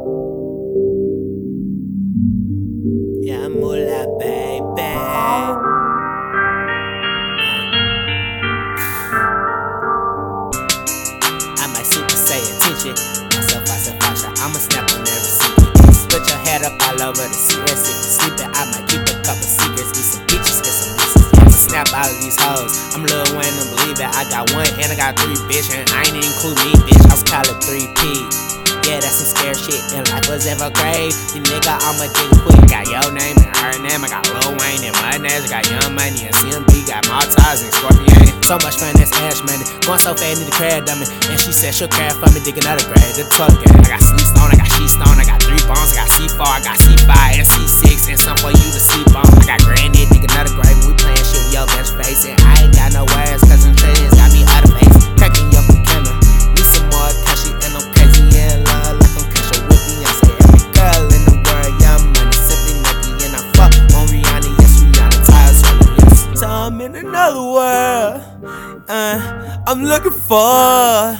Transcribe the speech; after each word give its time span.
Yeah, 0.00 0.08
mula, 3.52 4.08
baby. 4.16 4.96
I 11.52 11.68
might 11.68 11.84
super 11.84 12.16
say 12.16 12.40
attention. 12.40 12.96
Myself, 13.28 13.68
myself, 13.68 14.00
myself. 14.00 14.40
I'ma 14.40 14.56
snap 14.56 14.88
on 14.88 15.00
every 15.00 15.12
secret. 15.12 15.68
Put 16.08 16.24
your 16.32 16.40
head 16.48 16.64
up 16.64 16.80
all 16.88 16.96
over 17.02 17.20
the 17.20 17.28
CS. 17.28 17.84
If 17.84 17.92
you 17.92 18.08
sleeping, 18.08 18.48
I 18.56 18.72
might 18.72 18.88
keep 18.88 19.04
a 19.04 19.20
couple 19.20 19.44
secrets. 19.44 19.92
Be 19.92 20.00
some 20.00 20.24
bitches, 20.28 20.64
get 20.64 20.72
some 20.72 20.96
snap 21.52 21.92
all 21.92 22.08
of 22.08 22.16
these 22.24 22.40
hoes. 22.40 22.72
I'm 22.96 23.04
Lil 23.04 23.36
Wayne 23.36 23.52
and 23.52 23.68
believe 23.76 24.00
it. 24.00 24.08
I 24.08 24.24
got 24.32 24.48
one 24.56 24.64
and 24.80 24.88
I 24.88 24.96
got 24.96 25.20
three, 25.20 25.36
bitch. 25.44 25.68
And 25.76 25.84
I 25.92 26.08
ain't 26.08 26.16
include 26.16 26.56
me, 26.64 26.72
bitch. 26.88 27.04
I 27.04 27.12
was 27.12 27.20
called 27.22 27.52
3P. 27.60 28.48
Yeah, 28.86 29.00
that's 29.00 29.20
some 29.20 29.30
scare 29.30 29.54
shit. 29.54 29.80
And 29.92 30.08
life 30.08 30.28
was 30.28 30.46
ever 30.46 30.70
grave. 30.70 31.12
You 31.36 31.42
nigga, 31.44 31.76
I'm 31.80 32.00
a 32.00 32.08
dick 32.08 32.32
quick. 32.44 32.60
Got 32.68 32.88
your 32.88 33.12
name 33.12 33.36
and 33.36 33.52
her 33.60 33.76
name. 33.80 34.00
I 34.04 34.08
got 34.08 34.24
Lil 34.28 34.56
Wayne 34.56 34.84
and 34.88 34.96
my 35.00 35.16
name. 35.20 35.42
I 35.42 35.48
got 35.48 35.64
Young 35.68 35.94
Money 35.94 36.26
and 36.26 36.34
CMB. 36.40 36.88
Got 36.88 37.08
Mob 37.08 37.28
Ties 37.28 37.62
and 37.62 37.72
Scorpion. 37.72 38.20
So 38.50 38.58
much 38.66 38.82
fun, 38.82 38.90
that's 38.98 39.14
ash 39.22 39.38
money. 39.46 39.62
Going 39.86 40.02
so 40.02 40.10
fast, 40.10 40.42
need 40.42 40.50
a 40.50 40.54
crab 40.56 40.82
dummy. 40.82 41.06
And 41.30 41.38
she 41.38 41.54
said 41.54 41.70
she'll 41.70 41.86
care 41.86 42.10
for 42.10 42.26
me, 42.34 42.42
dig 42.42 42.58
another 42.58 42.82
grave. 42.82 43.14
The 43.14 43.22
toilet 43.38 43.62
game. 43.62 43.78
I 43.78 43.94
got 43.94 44.02
sleep 44.02 44.26
stone, 44.26 44.50
I 44.50 44.58
got 44.58 44.66
she 44.74 44.90
stone, 44.90 45.16
I 45.20 45.22
got 45.22 45.38
three 45.38 45.62
bones, 45.70 45.94
I 45.94 46.02
got 46.02 46.10
C4, 46.18 46.42
I 46.42 46.58
got 46.66 46.76
C5 46.82 47.14
and 47.38 47.46
C6, 47.46 48.10
and 48.10 48.18
some 48.18 48.34
for 48.42 48.50
you 48.50 48.68
to 48.74 48.82
sleep 48.82 49.06
on. 49.14 49.22
I 49.38 49.54
got 49.54 49.62
granddad, 49.62 50.10
dig 50.10 50.26
another 50.26 50.50
grave. 50.50 50.82
We 50.82 50.98
playing 50.98 51.22
shit 51.22 51.46
with 51.46 51.54
your 51.54 51.66
best 51.70 51.94
face. 51.94 52.26
And 52.26 52.42
I 52.42 52.66
ain't 52.66 52.74
got 52.74 52.90
no 52.90 53.06
words, 53.06 53.46
cause 53.46 53.62
them 53.62 53.78
another 67.00 67.42
world. 67.42 68.84
Uh, 68.88 69.62
I'm 69.66 69.82
looking 69.84 70.12
for. 70.12 71.16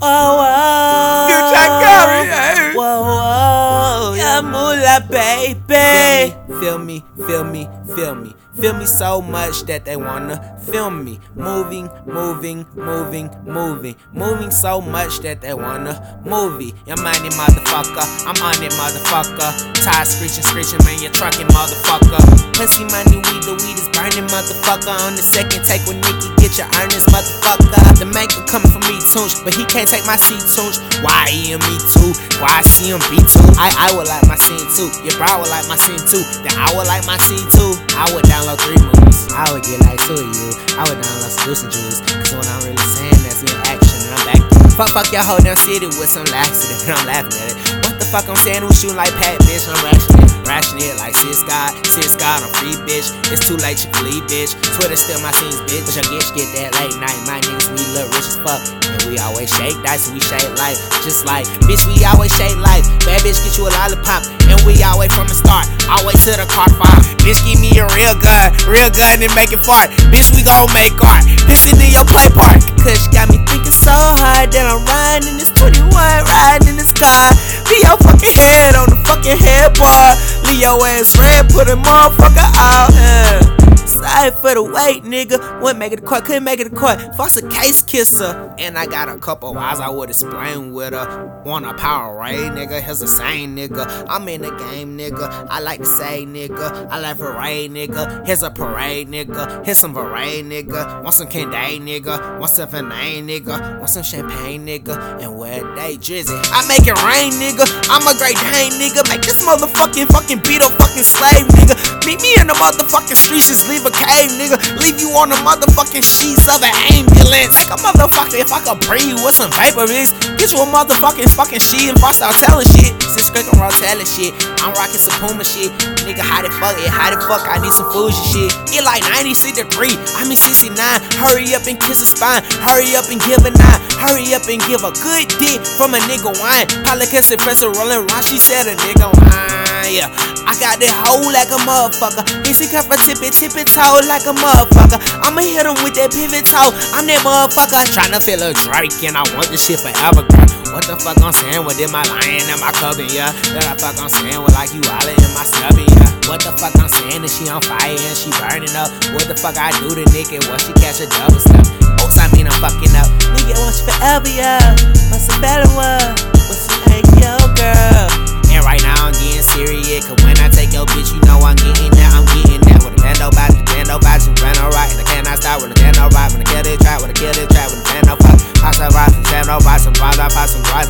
Whoa, 0.00 0.28
whoa. 0.40 1.26
Future 1.28 1.70
Gary, 1.82 2.22
hey. 2.28 2.72
Whoa, 2.74 3.02
whoa. 3.02 4.14
Yeah, 4.14 4.40
moolah, 4.40 5.04
baby. 5.10 6.34
Feel 6.60 6.78
me, 6.78 7.04
feel 7.26 7.44
me, 7.44 7.68
feel 7.94 8.14
me. 8.14 8.34
Feel 8.60 8.74
me 8.74 8.84
so 8.84 9.22
much 9.22 9.62
that 9.64 9.86
they 9.86 9.96
wanna 9.96 10.36
film 10.60 11.02
me. 11.02 11.18
Moving, 11.34 11.88
moving, 12.04 12.66
moving, 12.74 13.30
moving. 13.46 13.96
Moving 14.12 14.50
so 14.50 14.82
much 14.82 15.20
that 15.20 15.40
they 15.40 15.54
wanna 15.54 16.20
movie. 16.26 16.76
On 16.84 17.00
it, 17.00 17.32
motherfucker. 17.40 18.04
I'm 18.28 18.36
on 18.44 18.60
it, 18.60 18.76
motherfucker. 18.76 19.50
Tire 19.80 20.04
screeching, 20.04 20.44
screeching, 20.44 20.84
man, 20.84 21.00
you're 21.00 21.10
trucking, 21.10 21.48
motherfucker. 21.48 22.20
Pussy 22.52 22.84
money, 22.92 23.16
weed, 23.16 23.42
the 23.48 23.56
weed 23.64 23.80
is 23.80 23.88
burning, 23.96 24.28
motherfucker. 24.28 24.92
On 25.08 25.16
the 25.16 25.24
second 25.24 25.64
take 25.64 25.80
with 25.88 25.96
Nikki, 25.96 26.28
get 26.36 26.60
your 26.60 26.68
earnings, 26.76 27.08
motherfucker. 27.08 27.80
The 27.96 28.04
maker 28.12 28.44
coming 28.44 28.68
for 28.68 28.84
me, 28.84 29.00
Tunch, 29.00 29.40
but 29.40 29.56
he 29.56 29.64
can't 29.64 29.88
take 29.88 30.04
my 30.04 30.16
seat, 30.16 30.44
Tunch. 30.52 30.76
Why 31.00 31.28
he 31.32 31.56
and 31.56 31.62
me 31.64 31.80
too? 31.92 32.12
Why 32.40 32.60
I 32.60 32.62
see 32.64 32.88
him 32.92 33.00
be 33.12 33.20
too? 33.24 33.44
I, 33.60 33.72
I 33.76 33.92
would 33.92 34.08
like 34.08 34.24
my 34.24 34.36
scene 34.40 34.64
too. 34.72 34.88
Your 35.04 35.12
bro 35.20 35.40
would 35.40 35.52
like 35.52 35.68
my 35.68 35.76
scene 35.76 36.00
too. 36.00 36.24
Then 36.40 36.56
I 36.56 36.72
would 36.72 36.88
like 36.88 37.04
my 37.04 37.20
scene 37.28 37.44
too. 37.52 37.76
I 37.92 38.08
would 38.16 38.24
download 38.24 38.49
three 38.56 38.80
movies. 38.80 39.30
I 39.30 39.46
would 39.52 39.62
get 39.62 39.78
like 39.86 40.00
two 40.06 40.18
of 40.18 40.26
you. 40.26 40.48
I 40.74 40.82
would 40.88 40.98
download 40.98 41.30
some 41.30 41.70
Juice. 41.70 42.00
Cause 42.02 42.34
when 42.34 42.46
I'm 42.46 42.62
really 42.66 42.88
saying 42.88 43.20
that's 43.22 43.42
in 43.42 43.52
action 43.68 43.98
and 44.06 44.12
I'm 44.16 44.24
back. 44.26 44.42
Fuck, 44.74 44.90
fuck 44.96 45.08
your 45.12 45.22
whole 45.22 45.38
damn 45.38 45.58
city 45.60 45.86
with 45.86 46.08
some 46.08 46.24
laxative 46.32 46.88
and 46.88 46.98
I'm 46.98 47.06
laughing 47.06 47.36
at 47.36 47.52
it. 47.52 47.56
What 47.84 47.96
the 48.00 48.06
fuck 48.08 48.26
I'm 48.26 48.38
saying? 48.42 48.64
We 48.64 48.72
shooting 48.74 48.96
like 48.96 49.12
Pat, 49.20 49.38
bitch. 49.44 49.68
I'm 49.68 49.78
rationing. 49.84 50.30
Rationing 50.48 50.88
it 50.88 50.98
like 50.98 51.14
sis 51.14 51.44
God. 51.46 51.70
Sis 51.86 52.16
God, 52.16 52.42
I'm 52.42 52.50
free, 52.58 52.74
bitch. 52.88 53.12
It's 53.30 53.46
too 53.46 53.60
late, 53.60 53.78
can 53.78 53.92
leave, 54.02 54.24
bitch. 54.26 54.56
Twitter 54.74 54.96
still 54.96 55.20
my 55.22 55.30
scenes, 55.36 55.60
bitch. 55.68 55.86
But 55.86 55.94
your 55.94 56.06
bitch 56.10 56.28
get 56.34 56.48
that 56.58 56.74
late 56.80 56.96
night. 56.98 57.18
My 57.28 57.38
niggas, 57.44 57.70
we 57.70 57.82
look 57.94 58.10
rich 58.10 58.26
as 58.26 58.38
fuck. 58.42 58.89
We 59.08 59.18
always 59.18 59.50
shake 59.50 59.76
dice 59.82 60.10
we 60.10 60.20
shake 60.20 60.48
life. 60.58 60.78
Just 61.02 61.26
like, 61.26 61.46
bitch, 61.66 61.86
we 61.86 62.04
always 62.04 62.30
shake 62.34 62.56
life. 62.58 62.86
Bad 63.06 63.22
bitch, 63.22 63.42
get 63.42 63.58
you 63.58 63.66
a 63.66 63.72
lollipop. 63.72 64.26
And 64.50 64.58
we 64.66 64.82
always 64.82 65.12
from 65.12 65.26
the 65.26 65.34
start. 65.34 65.66
Always 65.90 66.22
to 66.26 66.34
the 66.38 66.46
car 66.46 66.70
five. 66.78 67.02
Bitch, 67.22 67.40
give 67.44 67.60
me 67.60 67.74
a 67.78 67.86
real 67.94 68.14
gun. 68.18 68.54
Real 68.66 68.90
gun 68.90 69.22
and 69.22 69.32
make 69.34 69.52
it 69.52 69.62
fart. 69.62 69.90
Bitch, 70.10 70.30
we 70.34 70.42
gon' 70.42 70.70
make 70.72 70.94
art. 71.02 71.24
Pissing 71.46 71.78
in 71.82 71.90
your 71.92 72.06
play 72.06 72.28
park. 72.30 72.58
Cause 72.80 72.96
she 73.02 73.08
got 73.12 73.28
me 73.28 73.38
thinking 73.44 73.74
so 73.74 73.92
hard 73.92 74.52
that 74.52 74.64
I'm 74.64 74.82
riding 74.88 75.28
in 75.28 75.36
this 75.36 75.52
21, 75.52 75.90
riding 75.92 76.68
in 76.68 76.76
this 76.76 76.92
car. 76.96 77.30
Be 77.68 77.82
your 77.84 77.98
fucking 78.00 78.32
head 78.32 78.74
on 78.74 78.88
the 78.88 78.98
fucking 79.04 79.36
headboard. 79.36 80.16
Leave 80.48 80.64
your 80.64 80.80
ass 80.86 81.18
red, 81.18 81.50
put 81.52 81.68
a 81.68 81.76
motherfucker 81.76 82.48
out. 82.56 82.90
Uh. 82.94 83.69
Sorry 83.90 84.30
for 84.30 84.54
the 84.54 84.62
wait, 84.62 85.02
nigga. 85.04 85.60
Wouldn't 85.60 85.78
make 85.78 85.92
it 85.92 85.96
to 85.96 86.02
court, 86.02 86.24
couldn't 86.24 86.44
make 86.44 86.60
it 86.60 86.70
to 86.70 86.76
court. 86.76 86.98
Foss 87.16 87.36
a 87.36 87.48
case 87.48 87.82
kisser. 87.82 88.54
And 88.58 88.76
I 88.78 88.86
got 88.86 89.08
a 89.08 89.18
couple 89.18 89.54
whys 89.54 89.80
I 89.80 89.88
would 89.88 90.10
explain 90.10 90.72
with 90.72 90.92
her. 90.92 91.42
Want 91.44 91.66
a 91.66 91.74
power 91.74 92.18
raid, 92.18 92.52
nigga. 92.52 92.80
Here's 92.80 93.00
the 93.00 93.08
same 93.08 93.56
nigga. 93.56 94.06
I'm 94.08 94.28
in 94.28 94.42
the 94.42 94.50
game, 94.50 94.98
nigga. 94.98 95.46
I 95.48 95.60
like 95.60 95.80
to 95.80 95.86
say, 95.86 96.24
nigga. 96.24 96.88
I 96.90 97.00
like 97.00 97.18
parade, 97.18 97.70
nigga. 97.70 98.26
Here's 98.26 98.42
a 98.42 98.50
parade, 98.50 99.08
nigga. 99.08 99.64
Here's 99.64 99.78
some 99.78 99.94
parade, 99.94 100.44
nigga. 100.44 101.02
Want 101.02 101.14
some 101.14 101.28
candy, 101.28 101.80
nigga. 101.80 102.38
Want 102.38 102.50
some 102.50 102.68
finane, 102.68 103.24
nigga. 103.24 103.78
Want 103.78 103.90
some 103.90 104.02
champagne, 104.02 104.66
nigga. 104.66 105.22
And 105.22 105.38
where 105.38 105.62
they 105.74 105.96
drizzy. 105.96 106.38
I 106.52 106.66
make 106.68 106.86
it 106.86 106.98
rain, 107.02 107.32
nigga. 107.32 107.66
I'm 107.90 108.06
a 108.06 108.16
great 108.18 108.36
Dane, 108.50 108.72
nigga. 108.80 109.08
Make 109.08 109.22
this 109.22 109.42
motherfucking 109.44 110.06
fucking 110.12 110.40
beat 110.46 110.62
up 110.62 110.72
fucking 110.78 111.02
slave, 111.02 111.46
nigga. 111.58 111.74
Meet 112.06 112.20
me 112.22 112.34
in 112.40 112.46
the 112.46 112.54
motherfucking 112.54 113.16
streets, 113.16 113.48
just 113.48 113.68
leave 113.68 113.79
nigga. 113.88 114.60
Leave 114.76 115.00
you 115.00 115.08
on 115.16 115.30
the 115.32 115.38
motherfucking 115.40 116.04
sheets 116.04 116.44
of 116.50 116.60
an 116.60 116.74
ambulance. 116.92 117.56
Like 117.56 117.72
a 117.72 117.78
motherfucker, 117.80 118.36
if 118.36 118.52
I 118.52 118.60
could 118.60 118.76
you 119.00 119.16
with 119.24 119.32
some 119.32 119.48
vapor 119.56 119.88
mix, 119.88 120.12
get 120.36 120.52
you 120.52 120.60
a 120.60 120.68
motherfucking 120.68 121.30
fucking 121.32 121.62
sheet 121.62 121.88
if 121.88 122.04
I 122.04 122.12
start 122.12 122.36
telling 122.36 122.68
shit. 122.76 122.92
Since 123.00 123.30
Cricket 123.30 123.56
Raw 123.56 123.72
telling 123.72 124.04
shit, 124.04 124.36
I'm 124.60 124.76
rocking 124.76 125.00
some 125.00 125.16
Puma 125.22 125.44
shit. 125.44 125.72
Nigga, 126.04 126.20
how 126.20 126.42
the 126.44 126.52
fuck 126.60 126.76
it? 126.76 126.90
How 126.90 127.08
the 127.08 127.20
fuck 127.24 127.48
I 127.48 127.56
need 127.62 127.72
some 127.72 127.88
Fuji 127.88 128.20
shit? 128.28 128.52
It 128.76 128.84
like 128.84 129.00
96 129.08 129.56
degree, 129.56 129.94
I 130.18 130.28
mean 130.28 130.36
69. 130.36 130.76
Hurry 131.16 131.54
up 131.56 131.64
and 131.64 131.80
kiss 131.80 132.04
a 132.04 132.08
spine. 132.08 132.44
Hurry 132.60 132.92
up 132.98 133.08
and 133.08 133.22
give 133.24 133.40
a 133.46 133.52
nine. 133.54 133.80
Hurry 133.96 134.34
up 134.36 134.44
and 134.50 134.60
give 134.68 134.84
a 134.84 134.92
good 135.00 135.32
dick 135.40 135.64
from 135.78 135.96
a 135.96 136.00
nigga 136.04 136.34
wine. 136.36 136.68
Cause 137.10 137.28
the 137.28 137.36
press 137.36 137.60
rolling 137.60 138.06
around, 138.06 138.24
she 138.24 138.38
said 138.38 138.66
a 138.70 138.76
nigga 138.76 139.12
wine. 139.20 139.69
Yeah, 139.90 140.06
I 140.46 140.54
got 140.62 140.78
that 140.78 140.94
hoe 141.02 141.26
like 141.34 141.50
a 141.50 141.58
motherfucker. 141.66 142.22
He 142.46 142.54
come 142.70 142.86
from 142.86 143.02
tippy 143.02 143.34
tippy 143.34 143.66
toe 143.66 143.98
like 144.06 144.22
a 144.22 144.30
motherfucker. 144.38 145.02
I'ma 145.18 145.42
hit 145.42 145.66
him 145.66 145.74
with 145.82 145.98
that 145.98 146.14
pivot 146.14 146.46
toe. 146.46 146.70
I'm 146.94 147.10
that 147.10 147.26
motherfucker 147.26 147.82
tryna 147.90 148.22
feel 148.22 148.38
a 148.38 148.54
Drake 148.54 148.94
and 149.02 149.18
I 149.18 149.26
want 149.34 149.50
this 149.50 149.66
shit 149.66 149.82
forever. 149.82 150.22
What 150.70 150.86
the 150.86 150.94
fuck 150.94 151.18
I'm 151.18 151.34
saying 151.34 151.66
with 151.66 151.82
it, 151.82 151.90
my 151.90 152.06
lion 152.06 152.46
and 152.46 152.62
my 152.62 152.70
cubbing, 152.78 153.10
yeah. 153.10 153.34
That 153.50 153.66
I 153.66 153.74
fuck 153.74 153.98
I'm 153.98 154.06
saying 154.06 154.38
with 154.38 154.54
like 154.54 154.70
you 154.70 154.78
all 154.86 155.02
in 155.10 155.18
my 155.34 155.42
snubbing, 155.42 155.90
yeah. 155.90 156.06
What 156.30 156.38
the 156.46 156.54
fuck 156.54 156.78
I'm 156.78 156.86
saying 156.86 157.26
is 157.26 157.34
she 157.34 157.50
on 157.50 157.58
fire 157.66 157.90
and 157.90 158.14
she 158.14 158.30
burning 158.38 158.70
up. 158.78 158.94
What 159.10 159.26
the 159.26 159.34
fuck 159.34 159.58
I 159.58 159.74
do 159.82 159.90
to 159.90 160.06
Nick 160.14 160.30
and 160.30 160.46
what 160.46 160.62
she 160.62 160.70
catch 160.78 161.02
a 161.02 161.10
double 161.10 161.42
step. 161.42 161.66
Oops, 161.98 162.14
I 162.14 162.30
mean 162.30 162.46
I'm 162.46 162.54
fucking 162.62 162.94
up. 162.94 163.10
Nigga 163.34 163.58
wants 163.58 163.82
you 163.82 163.90
forever, 163.90 164.30
yeah. 164.30 164.62
What's 165.10 165.26
a 165.26 165.34
better 165.42 165.66
one? 165.74 166.14
What's 166.46 166.70
your 166.70 166.78
name, 166.94 167.10
yo, 167.18 167.34
girl? 167.58 167.69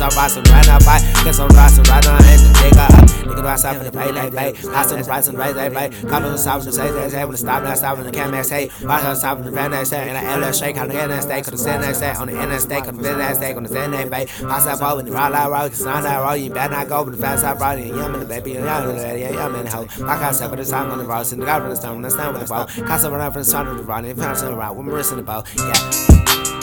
Rise, 0.01 0.17
I 0.17 0.21
ride, 0.21 0.31
some 0.31 0.43
run 0.43 0.69
up, 0.69 0.85
bite. 0.85 1.23
Get 1.23 1.35
some 1.35 1.47
rise, 1.49 1.75
some 1.75 1.85
ride 1.85 2.05
on 2.05 2.23
hands, 2.23 2.43
and 2.43 2.55
nigga 2.55 2.77
up. 2.77 2.91
Nigga, 2.91 3.41
do 3.41 3.47
I 3.47 3.55
stop 3.55 3.75
in 3.77 3.83
the 3.83 3.91
pay, 3.91 4.11
like. 4.11 4.55
Pass 4.55 4.89
some 4.89 5.03
price, 5.03 5.27
and 5.27 5.37
raise, 5.37 5.55
they 5.55 5.69
pay. 5.69 5.89
Cop 6.07 6.23
on 6.23 6.31
the 6.31 6.37
stop, 6.37 6.61
and 6.61 6.73
say, 6.73 6.87
say, 6.87 7.09
say, 7.09 7.25
when 7.25 7.35
I 7.35 7.37
stop, 7.37 7.63
now 7.63 7.73
stop, 7.75 7.97
when 7.97 8.05
the 8.07 8.11
can 8.11 8.43
say. 8.43 8.69
Watch 8.83 9.03
on 9.03 9.15
stop, 9.15 9.43
the 9.43 9.51
van, 9.51 9.85
say, 9.85 10.09
and 10.09 10.17
I 10.17 10.23
LS 10.33 10.59
shake, 10.59 10.77
on 10.77 10.87
the 10.87 10.93
NS 10.95 11.23
stake, 11.23 11.47
on 11.47 11.51
the 11.51 11.57
send, 11.57 11.83
they 11.83 11.93
say, 11.93 12.11
on 12.11 12.27
the 12.27 12.33
NS 12.33 12.63
stake, 12.63 12.87
on 12.87 12.97
the 12.97 13.13
NS 13.15 13.37
stake, 13.37 13.57
on 13.57 13.63
the 13.63 13.69
send, 13.69 13.93
they 13.93 14.09
pay. 14.09 14.25
Pass 14.25 14.67
up, 14.67 14.95
when 14.95 15.05
the 15.05 15.11
ride, 15.11 15.29
like, 15.29 15.49
roll, 15.49 15.69
cause 15.69 15.85
I'm 15.85 16.03
not 16.03 16.23
roll, 16.23 16.35
you 16.35 16.49
better 16.49 16.73
not 16.73 16.87
go, 16.87 17.03
but 17.05 17.11
the 17.11 17.17
fast, 17.17 17.43
I 17.43 17.53
ride, 17.53 17.79
and 17.79 17.89
yum, 17.89 18.13
and 18.13 18.23
the 18.23 18.27
baby, 18.27 18.55
and 18.55 18.65
yum, 18.65 18.89
and 18.89 18.99
the 18.99 19.07
and 19.07 19.35
yum, 19.35 19.55
and 19.55 19.67
the 19.67 19.71
hoe. 19.71 19.87
I 20.05 20.19
got 20.19 20.35
set 20.35 20.49
for 20.49 20.55
the 20.55 20.65
time 20.65 20.91
on 20.91 20.97
the 20.97 21.05
road, 21.05 21.31
and 21.31 21.41
the 21.41 21.45
guy 21.45 21.59
from 21.59 21.69
the 21.69 21.75
stone, 21.75 21.95
when 21.97 22.05
I 22.05 22.09
stand 22.09 22.33
with 22.33 22.41
the 22.43 22.47
ball. 22.47 22.65
Cast 22.87 23.05
up 23.05 23.13
around 23.13 23.31
for 23.33 23.39
the 23.39 23.45
sun 23.45 23.67
of 23.67 23.77
the 23.77 23.83
run, 23.83 24.05
and 24.05 24.19
found 24.19 24.37
some 24.37 24.53
around, 24.53 24.77
when 24.77 24.87
we're 24.87 24.99
in 24.99 25.17
the 25.17 25.23
boat, 25.23 25.45
yeah. 25.57 25.73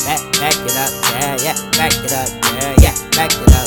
Back, 0.09 0.33
back 0.41 0.55
it 0.55 0.77
up, 0.77 0.91
yeah, 1.13 1.37
yeah, 1.43 1.68
back 1.79 1.95
it 2.05 2.13
up, 2.13 2.29
yeah, 2.43 2.75
yeah, 2.81 3.11
back 3.11 3.31
it 3.33 3.53
up. 3.53 3.58